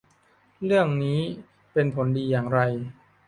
[0.65, 1.19] เรื่องนี้
[1.73, 2.59] เป็นผลดีอย่างไร